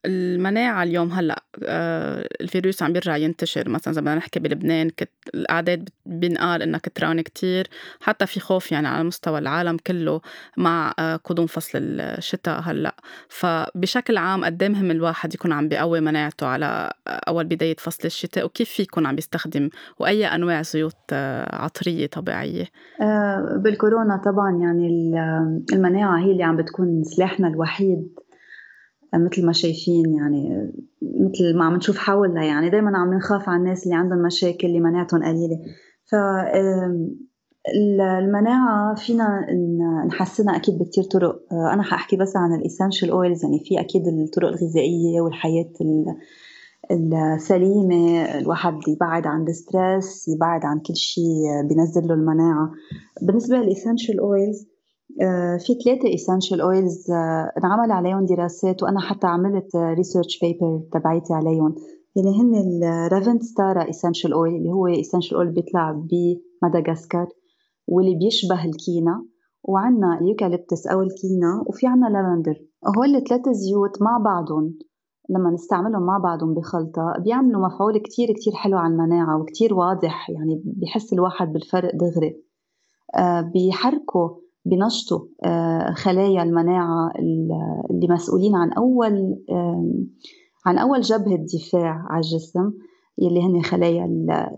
[0.07, 3.69] المناعة اليوم هلأ آه، الفيروس عم بيرجع ينتشر.
[3.69, 7.67] مثلا إذا بدنا نحكي بلبنان كت الأعداد بينقال إنها كترانة كتير.
[8.01, 10.21] حتى في خوف يعني على مستوى العالم كله
[10.57, 12.95] مع آه، قدوم فصل الشتاء هلأ.
[13.29, 18.45] فبشكل عام قد إيه مهم الواحد يكون عم بيقوي مناعته على أول بداية فصل الشتاء؟
[18.45, 22.65] وكيف في يكون عم بيستخدم وأي أنواع زيوت آه، عطرية طبيعية؟
[23.57, 24.89] بالكورونا طبعا يعني
[25.73, 28.22] المناعة هي اللي عم بتكون سلاحنا الوحيد
[29.19, 30.73] مثل ما شايفين يعني
[31.03, 32.71] مثل ما عم نشوف حولنا يعني.
[32.71, 35.59] دائما عم نخاف على الناس اللي عندهم مشاكل اللي مناعتهم قليلة.
[36.11, 36.15] ف
[38.19, 39.47] المناعة فينا
[40.09, 41.43] نحسنها أكيد بكتير طرق.
[41.53, 45.73] أنا حأحكي بس عن ال essential oils يعني في أكيد الطرق الغذائية والحياة
[46.91, 48.25] السليمة.
[48.39, 52.71] الواحد يبعد عن ال stress يبعد عن كل شيء بينزل له المناعة.
[53.23, 54.72] بالنسبة لل essential oils آه،
[55.59, 61.75] في ثلاثة essential oils آه، انعمل عليهم دراسات وأنا حتى عملت research paper تبعيتي عليهم.
[62.17, 67.27] اللي هن ال ravintsara essential oil اللي هو essential oil بيطلع بمدغسكر
[67.89, 69.25] واللي بيشبه الكينا
[69.65, 72.61] وعنا ال eucalyptus أو الكينا وفي عنا لافندر
[72.99, 74.79] هول الثلاثة زيوت مع بعضهم
[75.31, 80.63] لما نستعملهم مع بعضهم بخلطة بيعملوا مفعول كتير كتير حلو على المناعة وكتير واضح يعني
[80.65, 82.43] بيحس الواحد بالفرق دغري.
[83.17, 84.29] آه، بيحركوا
[84.65, 87.11] بنشطوا آه، خلايا المناعة
[87.91, 89.37] اللي مسؤولين عن أول
[90.67, 92.73] عن أول جبهة دفاع على الجسم
[93.19, 94.05] يلي هن خلايا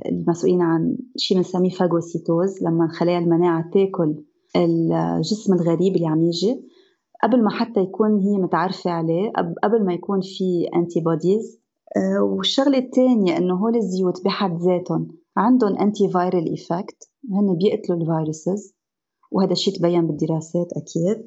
[0.07, 4.25] المسؤولين عن شيء بنسميه phagocytose لما خلايا المناعة تاكل
[4.57, 6.65] الجسم الغريب اللي عم يجي.
[7.23, 11.61] قبل ما حتى يكون هي متعرفة عليه قبل ما يكون في antibodies
[11.97, 18.75] آه، والشغلة الثانية إنه هول الزيوت بحد ذاتهم عندهم antiviral effect هن بيقتلوا ال viruses.
[19.35, 21.27] وهذا الشيء تبين بالدراسات أكيد.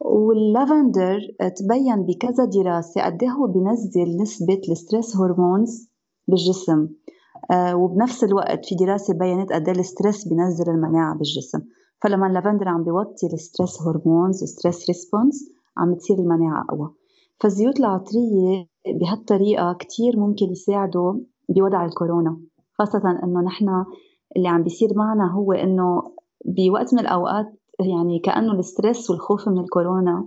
[0.00, 1.18] واللافندر
[1.56, 5.90] تبين بكذا دراسة قد إيه هو بينزل نسبة ال stress hormones
[6.28, 6.88] بالجسم.
[7.50, 11.60] آه، وبنفس الوقت في دراسة بينت قد إيه ال stress بينزل المناعة بالجسم.
[12.02, 16.94] فلما اللافندر عم بيوطي ال stress hormones و stress response عم تصير المناعة أقوى.
[17.40, 18.66] فالزيوت العطرية
[19.00, 21.14] بهالطريقة كتير ممكن يساعدوا
[21.48, 22.40] بوضع الكورونا
[22.78, 23.84] خاصة إنه نحن
[24.36, 26.02] اللي عم بيصير معنا هو إنه
[26.44, 27.46] بوقت من الأوقات
[27.80, 30.26] يعني كأنه الستريس والخوف من الكورونا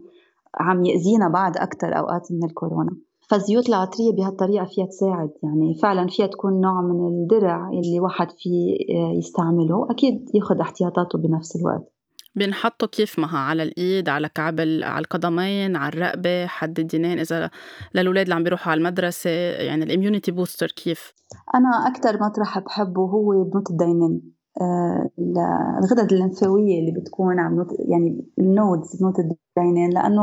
[0.60, 2.92] عم يأذينا بعد أكثر أوقات من الكورونا.
[3.30, 8.78] فالزيوت العطرية بهالطريقة فيها تساعد يعني فعلا فيها تكون نوع من الدرع اللي واحد فيه
[9.18, 9.88] يستعمله.
[9.90, 11.92] أكيد ياخذ احتياطاته بنفس الوقت.
[12.36, 17.50] بنحطه كيف معها على الإيد على كعب على القدمين على الرقبة حد الدينين إذا
[17.96, 21.14] للأولاد اللي عم بيروحوا على المدرسة يعني ال immunity booster كيف؟
[21.56, 24.22] أنا أكثر مطرح بحبه هو بنوت الدينين.
[24.22, 30.22] آه، الغدد الليمفاويه اللي بتكون عم يعني ال nodes بنوت الدينين لأنه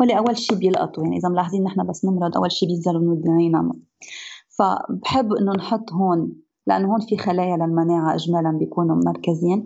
[0.00, 3.72] هو أول شيء بيلقطوا يعني إذا ملاحظين نحن بس نمرض أول شيء بينزلوا بنوت الدينين
[4.58, 6.32] فبحب إنه نحط هون
[6.66, 9.64] لأنه هون في خلايا للمناعة اجمالا بيكونوا مركزين.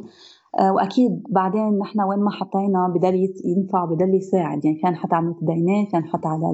[0.58, 4.64] آه، وأكيد بعدين نحن وين ما حطينا بضل ينفع بضل يساعد.
[4.64, 6.46] يعني فينا نحط على الدينين فينا نحط على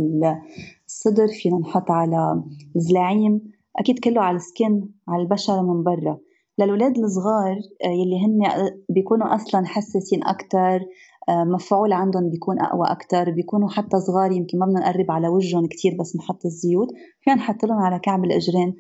[0.87, 2.42] الصدر فينا نحط على
[2.77, 3.40] الزلاعيم.
[3.79, 6.18] أكيد كله على السكن على البشره من برا.
[6.59, 10.81] للولاد الصغار آه، يلي هن بيكونوا أصلا حساسين أكثر
[11.29, 15.67] آه، مفعول عندهم بيكون أقوى أكثر بيكونوا حتى صغار يمكن ما بدنا نقرب على وجههم
[15.67, 16.88] كثير بس نحط الزيوت
[17.21, 18.77] فينا نحط لهم على كعب الأجرين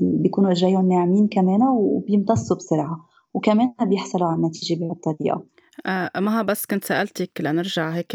[0.00, 5.34] بيكونوا اجريهم ناعمين كمان وبيمتصوا بسرعة وكمان بيحصلوا على النتيجة بهالطريقة.
[5.34, 5.55] آه
[6.16, 8.14] مها بس كنت سألتك لنرجع هيك.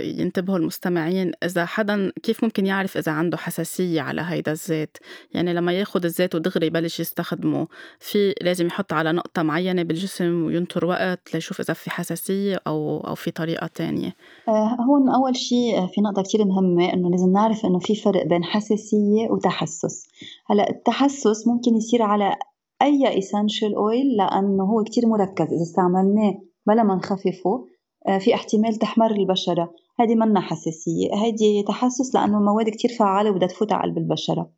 [0.00, 4.98] ينتبهوا المستمعين إذا حدا كيف ممكن يعرف إذا عنده حساسية على هيدا الزيت
[5.34, 10.84] يعني لما ياخد الزيت ودغري يبلش يستخدمه في لازم يحط على نقطة معينة بالجسم وينطر
[10.84, 14.14] وقت ليشوف إذا في حساسية أو أو في طريقة تانية
[14.48, 18.44] آه هون أول شيء في نقطة كتير مهمة إنه لازم نعرف إنه في فرق بين
[18.44, 20.08] حساسية وتحسس
[20.46, 22.36] هلأ التحسس ممكن يصير على
[22.82, 27.66] أي essential oil لأنه هو كتير مركز إذا استعملناه بلا ما نخففه
[28.08, 29.74] آه، في احتمال تحمر البشرة.
[30.00, 31.14] هذه منا حساسية.
[31.14, 34.50] هذه تحسس لأنه المواد كتير فعالة وبدها تفوت على قلب البشرة.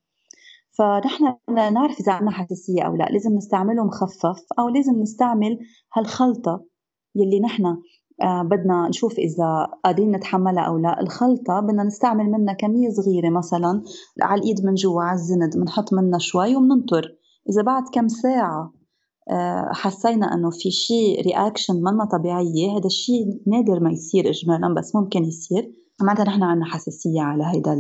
[0.79, 3.05] فنحن نعرف إذا عندنا حساسية أو لا.
[3.05, 5.59] لازم نستعمله مخفف أو لازم نستعمل
[5.93, 6.65] هالخلطة
[7.15, 7.65] يلي نحن
[8.23, 11.01] آه بدنا نشوف إذا قادرين نتحملها أو لا.
[11.01, 13.83] الخلطة بدنا نستعمل منها كمية صغيرة مثلا
[14.23, 17.15] على الإيد من جوا على الزند بنحط منها شوي وبننطر.
[17.51, 18.73] إذا بعد كم ساعة
[19.73, 22.71] حسينا إنه في شيء رياكشن منا طبيعية.
[22.79, 25.73] هذا الشيء نادر ما يصير اجمالا بس ممكن يصير.
[26.03, 27.77] معناتها نحن عندنا حساسية على هيدا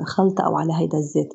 [0.00, 1.34] الخلطه أو على هيدا الزيت.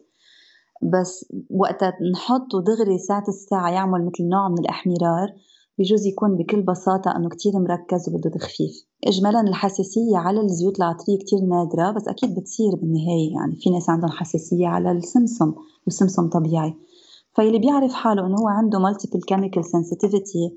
[0.94, 5.28] بس وقتها نحطه دغري ساعة الساعة يعمل مثل نوع من الأحمرار
[5.80, 8.72] بجوز يكون بكل بساطة أنه كتير مركز وبده تخفيف.
[9.08, 13.34] إجمالا الحساسية على الزيوت العطرية كتير نادرة بس أكيد بتصير بالنهاية.
[13.34, 15.54] يعني في ناس عندهم حساسية على السمسم
[15.86, 16.74] والسمسم طبيعي.
[17.34, 18.80] فاللي بيعرف حاله إنه هو عنده
[19.32, 20.54] chemical sensitivity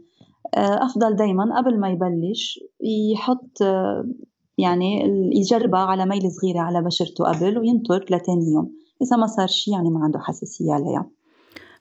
[0.55, 2.61] آه، أفضل دايما قبل ما يبلش
[3.13, 4.09] يحط آه،
[4.59, 5.03] يعني
[5.35, 9.91] يجربها على ميل صغيرة على بشرته قبل وينطر لتاني يوم إذا ما صار شيء يعني
[9.91, 11.11] ما عنده حساسية عليها.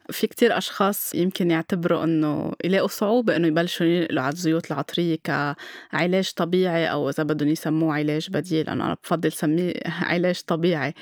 [0.10, 6.32] في كتير أشخاص يمكن يعتبروا إنه يلاقوا صعوبة إنه يبلشوا ينقلوا على الزيوت العطرية كعلاج
[6.32, 10.94] طبيعي أو إذا بدهم يسموه علاج بديل أنا بفضل سميه علاج طبيعي.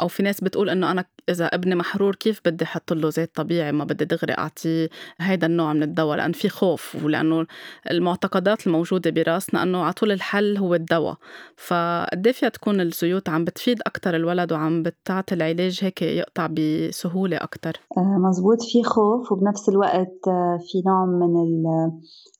[0.00, 3.72] أو في ناس بتقول إنه أنا إذا ابني محرور كيف بدي أحط له زيت طبيعي؟
[3.72, 4.88] ما بدي دغري أعطيه
[5.18, 7.46] هيدا النوع من الدواء لأن في خوف ولأنه
[7.90, 11.16] المعتقدات الموجودة براسنا إنه على طول الحل هو الدواء.
[11.56, 17.36] فقد إيه فيها تكون الزيوت عم بتفيد أكتر الولد وعم بتعطي العلاج هيك يقطع بسهولة
[17.36, 18.58] أكتر؟ آه، مزبوط.
[18.62, 21.34] في خوف وبنفس الوقت آه، في نوع من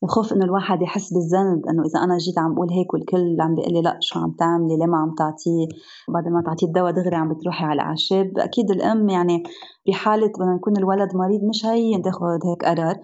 [0.04, 3.72] الخوف إنه الواحد يحس بالذنب إنه إذا أنا جيت عم بقول هيك والكل عم بيقول
[3.72, 5.66] لي لا شو عم تعملي؟ ليه ما عم تعطيه؟
[6.14, 9.42] بعد ما تعطيه الدواء دغري عم بتروحي على الاعشاب أكيد الأم يعني
[9.88, 12.96] بحاله بدنا يكون الولد مريض مش هي تاخذ هيك قرار.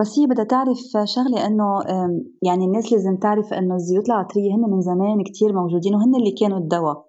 [0.00, 1.80] بس هي بدها تعرف شغلة إنه
[2.42, 6.58] يعني الناس لازم تعرف إنه الزيوت العطرية هن من زمان كتير موجودين وهن اللي كانوا
[6.58, 7.04] الدواء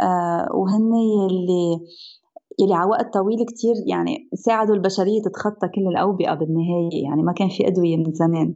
[0.00, 0.92] آه وهن
[1.30, 1.80] اللي
[2.60, 7.48] يلي على وقت طويل كتير يعني ساعدوا البشرية تتخطى كل الأوبئة بالنهاية يعني ما كان
[7.48, 8.54] في أدوية من زمان.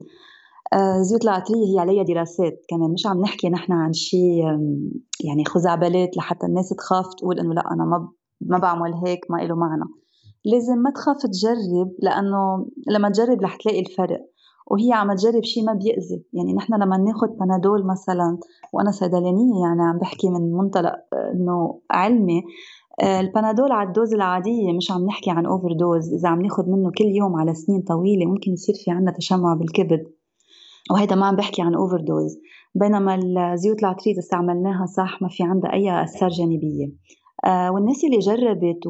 [0.74, 4.44] الزيوت آه، العطرية هي عليها دراسات كمان مش عم نحكي نحن عن شيء
[5.24, 8.08] يعني خزعبلات لحتى الناس تخاف تقول إنه لا أنا ما
[8.46, 9.84] ما بعمل هيك ما له معنى.
[10.44, 14.20] لازم ما تخاف تجرب لأنه لما تجرب رح تلاقي الفرق.
[14.70, 16.24] وهي عم تجرب شيء ما بيأذي.
[16.32, 18.38] يعني نحن لما ناخذ بنادول مثلا
[18.72, 20.94] وأنا صيدلانية يعني عم بحكي من منطلق
[21.34, 22.42] إنه علمي
[23.02, 26.90] آه، البنادول على ال dose العادية مش عم نحكي عن overdose إذا عم ناخد منه
[26.98, 30.04] كل يوم على سنين طويلة ممكن يصير في عنا تشمع بالكبد.
[30.90, 32.38] وهيدا ما عم بحكي عن overdose
[32.74, 33.14] بينما
[33.52, 36.86] الزيوت العطرية استعملناها صح ما في عندها أي آثار جانبية.
[36.86, 38.86] آه والناس اللي جربت.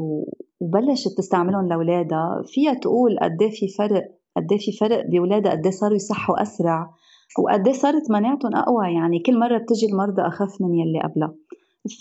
[0.60, 4.02] وبلشت تستعملهم لأولادها فيها تقول قد إيه في فرق
[4.36, 6.90] قد إيه في فرق بولادها قد صاروا يصحوا أسرع
[7.38, 8.94] وقد صارت مناعتهم أقوى.
[8.94, 11.34] يعني كل مرة بتجي المرضى اخف من يلي قبلها.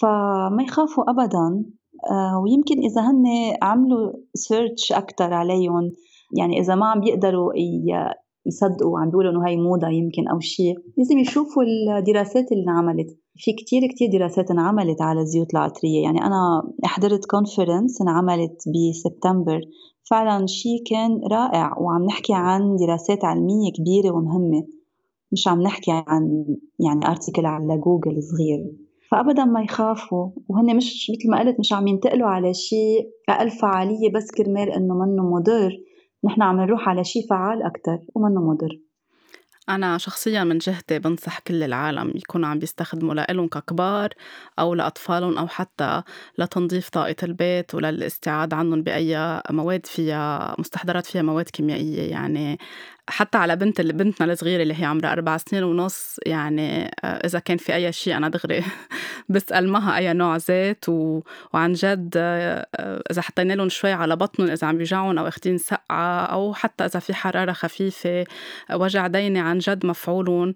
[0.02, 1.66] فما يخافوا ابدا.
[2.12, 3.26] آه، ويمكن إذا هن
[3.62, 5.92] عملوا search أكثر عليهم.
[6.38, 7.54] يعني إذا ما عم بيقدروا
[8.46, 11.64] يصدقوا عم بيقولوا إنه هي موضة يمكن أو شيء لازم يشوفوا
[12.00, 13.18] الدراسات اللي انعملت.
[13.36, 16.04] في كتير كتير دراسات انعملت على الزيوت العطرية.
[16.04, 19.62] يعني أنا حضرت conference انعملت بسبتمبر.
[20.10, 24.68] فعلا شيء كان رائع وعم نحكي عن دراسات علمية كبيرة ومهمة.
[25.32, 26.46] مش عم نحكي عن
[26.80, 28.72] يعني article على جوجل صغير.
[29.12, 30.30] فابدا ما يخافوا.
[30.50, 34.94] وهن مش مثل ما قلت مش عم ينتقلوا على شيء أقل فعالية بس كرمال إنه
[34.94, 35.78] منه مضر.
[36.24, 38.80] نحن عم نروح على شيء فعال أكثر ومنه مضر.
[39.70, 44.14] أنا شخصيا من جهتي بنصح كل العالم يكونوا عم بيستخدموا لإلهم ككبار
[44.60, 46.04] أو لأطفالهم أو حتى
[46.38, 52.12] لتنظيف طاقة البيت وللاستعاد عنهم بأي مواد فيها مستحضرات فيها مواد كيميائية.
[52.12, 52.58] يعني
[53.10, 57.40] حتى على بنت اللي بنتنا الصغيرة اللي هي عمرها أربع سنين ونص يعني آه، إذا
[57.40, 58.64] كان في أي شيء أنا دغري
[59.30, 61.22] بسأل معها أي نوع زيت و...
[61.54, 65.58] وعن جد آه، آه، إذا حطينا لهم شوي على بطنهم إذا عم بيوجعهم أو أخدين
[65.58, 68.26] سقعة أو حتى إذا في حرارة خفيفة
[68.74, 70.54] وجع ديني عن جد مفعولهم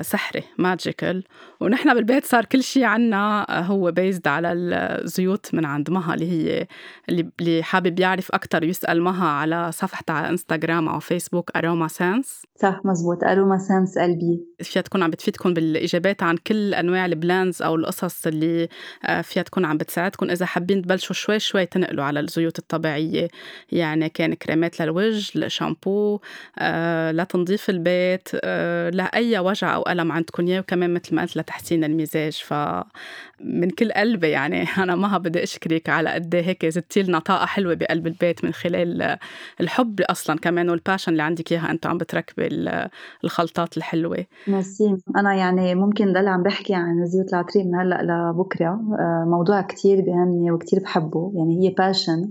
[0.00, 1.24] سحري magical
[1.60, 6.66] ونحن بالبيت صار كل شيء عنا هو بيزد على الزيوت من عند مها اللي هي
[7.08, 12.80] اللي حابب يعرف أكتر يسأل مها على صفحتها على انستغرام أو فيسبوك Aroma Sense صح
[12.84, 13.24] مزبوط.
[13.24, 14.40] Aroma Sense قلبي.
[14.62, 18.68] فيها تكون عم بتفيدكم بالإجابات عن كل أنواع ال blends أو القصص اللي
[19.04, 20.30] آه، فيها تكون عم بتساعدكم.
[20.30, 23.28] إذا حابين تبلشوا شوي شوي تنقلوا على الزيوت الطبيعية.
[23.72, 26.20] يعني كان كريمات للوجه شامبو
[26.58, 30.46] آه، لتنظيف البيت آه، لأي وجع أو ألم عندكم.
[30.46, 32.32] إياه وكمان مثل ما قلت لتحسين المزاج.
[32.32, 34.66] فمن كل قلبي يعني.
[34.84, 38.52] أنا ما بدي أشكرك على قد إيه هيك زدتي لنا طاقة حلوة بقلب البيت من
[38.52, 39.18] خلال
[39.60, 41.52] الحب أصلا كمان والباشن اللي عندك.
[41.54, 42.48] إياها أنت عم بتركبي
[43.24, 44.24] الخلطات الحلوة.
[44.48, 44.96] ميرسي.
[45.16, 48.80] أنا يعني ممكن ضل عم بحكي عن الزيوت العطرية من هلأ لبكرة.
[48.98, 51.32] آه، موضوع كتير بهمني وكتير بحبه.
[51.34, 52.28] يعني هي passion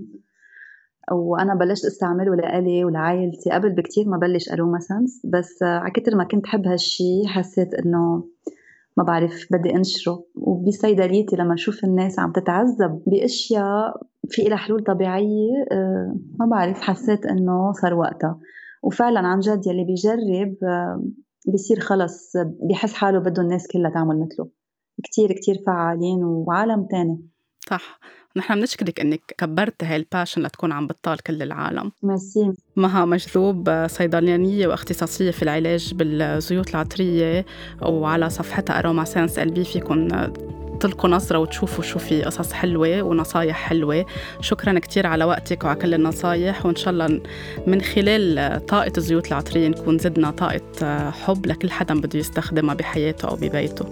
[1.12, 3.50] وأنا بلشت أستعمله لإلي ولعائلتي.
[3.50, 8.24] قبل بكتير ما بلش Aroma Sense بس على كتر ما كنت حب هالشي حسيت إنه
[8.96, 10.24] ما بعرف بدي أنشره.
[10.34, 17.26] وبصيدليتي لما أشوف الناس عم تتعذب بأشياء في لها حلول طبيعية آه، ما بعرف حسيت
[17.26, 18.38] إنه صار وقتها.
[18.86, 21.04] وفعلا عن جد يلي بيجرب آه،
[21.46, 22.32] بيصير خلص
[22.68, 24.48] بيحس حاله بده الناس كلها تعمل مثله.
[25.04, 27.28] كتير كتير فعالين وعالم تاني.
[27.70, 28.00] صح.
[28.36, 31.92] نحن بنشكرك إنك كبرت هاي ال passion لتكون عم بتطال كل العالم.
[32.02, 32.52] ميرسي.
[32.76, 37.46] مها مجذوب صيدلانية واختصاصية في العلاج بالزيوت العطرية
[37.82, 40.08] وعلى صفحتها Aroma Sense قلبي فيكم
[40.84, 44.06] تلقوا نظرة وتشوفوا شو في قصص حلوة ونصايح حلوة.
[44.40, 47.20] شكرا كتير على وقتك وعلى كل النصايح وإن شاء الله
[47.66, 53.36] من خلال طاقة الزيوت العطرية نكون زدنا طاقة حب لكل حدا بده يستخدمها بحياته أو
[53.36, 53.86] ببيته.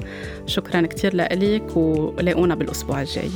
[0.46, 3.30] شكرا كتير لك ولاقونا بالأسبوع الجاي.